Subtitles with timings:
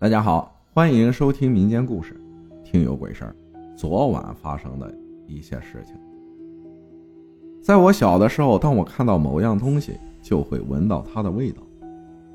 [0.00, 2.18] 大家好，欢迎收听民间故事，
[2.64, 3.36] 听有鬼事儿。
[3.76, 4.90] 昨晚发生的
[5.26, 5.94] 一些事情，
[7.62, 9.92] 在我小的时候，当我看到某样东西，
[10.22, 11.60] 就会闻到它的味道。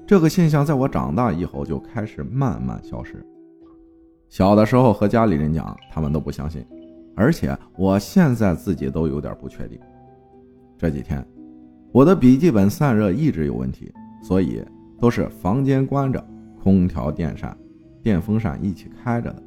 [0.05, 3.25] 这个现象在我长大以后就开始慢慢消失。
[4.29, 6.63] 小的时候和家里人讲，他们都不相信，
[7.15, 9.79] 而且我现在自己都有点不确定。
[10.77, 11.27] 这几天，
[11.91, 13.91] 我的笔记本散热一直有问题，
[14.21, 14.63] 所以
[14.99, 16.23] 都是房间关着。
[16.65, 17.55] 空调、电扇、
[18.01, 19.43] 电风扇一起开着的。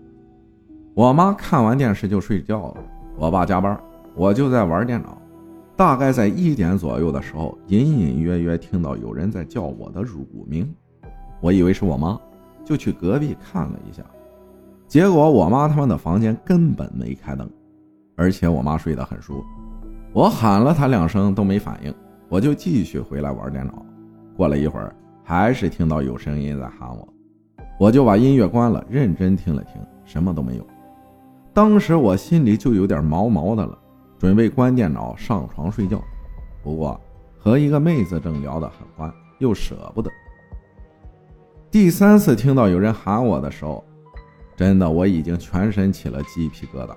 [0.95, 2.77] 我妈看完电视就睡觉了，
[3.17, 3.77] 我爸加班，
[4.15, 5.21] 我就在玩电脑。
[5.75, 10.73] 大概在一点左右的时候，隐隐约约听到有人在叫我的乳名，
[11.41, 12.17] 我以为是我妈，
[12.65, 14.01] 就去隔壁看了一下。
[14.87, 17.51] 结果我妈他们的房间根本没开灯，
[18.15, 19.45] 而且我妈睡得很熟。
[20.13, 21.93] 我喊了她两声都没反应，
[22.29, 23.85] 我就继续回来玩电脑。
[24.37, 24.95] 过了一会儿。
[25.29, 27.07] 还是听到有声音在喊我，
[27.79, 29.75] 我就把音乐关了，认真听了听，
[30.07, 30.67] 什么都没有。
[31.53, 33.79] 当时我心里就有点毛毛的了，
[34.19, 36.03] 准备关电脑上床睡觉。
[36.63, 36.99] 不过
[37.37, 40.11] 和一个妹子正聊得很欢，又舍不得。
[41.71, 43.85] 第三次听到有人喊我的时候，
[44.57, 46.97] 真的我已经全身起了鸡皮疙瘩，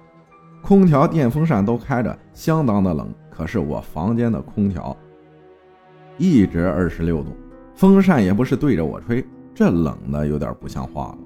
[0.62, 3.14] 空调、电风扇都开着，相当的冷。
[3.30, 4.96] 可是我房间的空调
[6.18, 7.36] 一直二十六度。
[7.82, 11.18] 风扇也不是对着我吹，这冷的有点不像话了。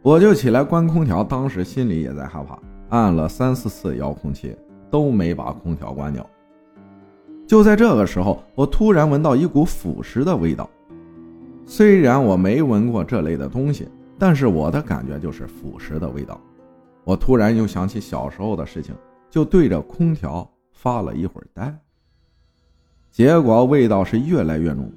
[0.00, 4.56] 我就起来关空调，当时心里也在害怕，按了三四次遥控器
[4.90, 6.26] 都没把空调关掉。
[7.46, 10.66] 就在这个时候，我突然闻到一股腐蚀的味道。
[11.66, 13.86] 虽然我没闻过这类的东西，
[14.18, 16.40] 但是我的感觉就是腐蚀的味道。
[17.04, 18.94] 我突然又想起小时候的事情，
[19.28, 21.78] 就对着空调发了一会儿呆，
[23.10, 24.90] 结果味道是越来越浓。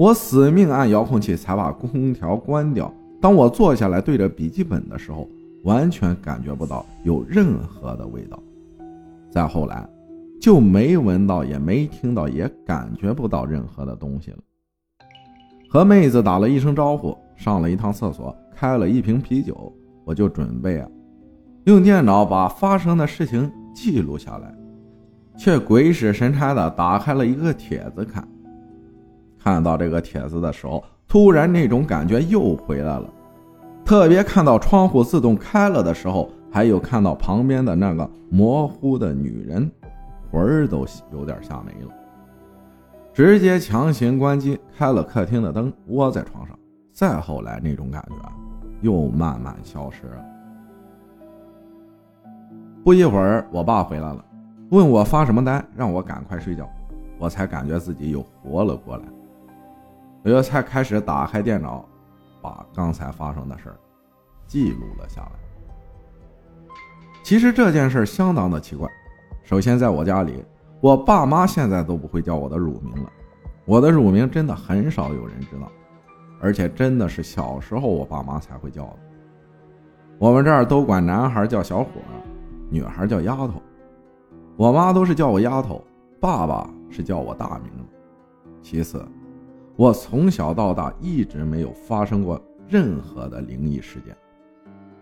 [0.00, 2.90] 我死命按遥控器才把空调关掉。
[3.20, 5.28] 当我坐下来对着笔记本的时候，
[5.62, 8.42] 完全感觉不到有任何的味道。
[9.30, 9.86] 再后来，
[10.40, 14.38] 就没闻到，也没听到，也感觉不到任何的东西了。
[15.68, 19.70] 和妹子打了一声招呼，上了一趟厕所，开了一瓶啤酒，
[20.06, 20.88] 我就准备啊，
[21.64, 24.50] 用电脑把发生的事情记录下来，
[25.36, 28.26] 却鬼使神差的打开了一个帖子看。
[29.42, 33.04] 看到这个帖子的时候，突然那种感觉又回来了。
[33.84, 39.70] 特别看到窗户自动开了的时候，还有看到旁边的那个模糊的女人，
[40.30, 41.92] 魂儿都有点吓没了。
[43.12, 46.56] 直接强行关机，开了客厅的灯，窝在床上。
[46.92, 48.14] 再后来，那种感觉
[48.82, 50.24] 又慢慢消失了。
[52.84, 54.24] 不一会儿，我爸回来了，
[54.70, 56.68] 问我发什么呆，让我赶快睡觉。
[57.18, 59.02] 我才感觉自己又活了过来。
[60.22, 61.84] 我才开始打开电脑，
[62.42, 63.74] 把刚才发生的事
[64.46, 65.32] 记录了下来。
[67.22, 68.88] 其实这件事相当的奇怪。
[69.42, 70.44] 首先，在我家里，
[70.80, 73.10] 我爸妈现在都不会叫我的乳名了。
[73.64, 75.70] 我的乳名真的很少有人知道，
[76.40, 78.98] 而且真的是小时候我爸妈才会叫的。
[80.18, 81.90] 我们这儿都管男孩叫小伙，
[82.68, 83.62] 女孩叫丫头。
[84.56, 85.82] 我妈都是叫我丫头，
[86.20, 87.70] 爸爸是叫我大名。
[88.62, 89.02] 其次。
[89.80, 94.14] 我从小到大一直没有发生过任何的灵异事件，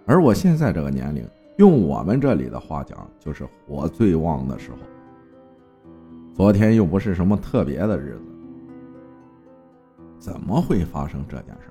[0.06, 4.76] 而我现在这个年龄，用我们这里的话讲，就是火最旺的时候。
[6.32, 8.22] 昨天又不是什么特别的日子，
[10.20, 11.70] 怎么会发生这件事？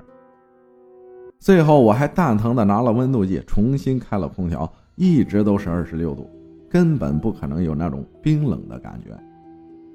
[1.39, 6.29] 最后我还蛋疼的拿了温度计重新开了空调，一直都是二十六度，
[6.69, 9.17] 根本不可能有那种冰冷的感觉，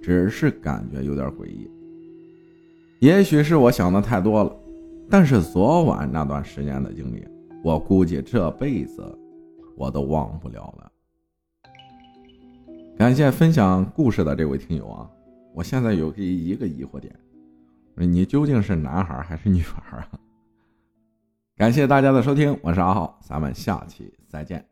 [0.00, 1.70] 只是感觉有点诡异。
[3.02, 4.56] 也许是我想的太多了，
[5.10, 7.26] 但是昨晚那段时间的经历，
[7.64, 9.02] 我估计这辈子
[9.76, 10.92] 我都忘不了了。
[12.96, 15.10] 感谢分享故事的这位听友啊，
[15.52, 17.12] 我现在有一一个疑惑点，
[17.96, 20.08] 你究竟是男孩还是女孩啊？
[21.56, 24.71] 感谢大家的收听，我是阿浩，咱们下期再见。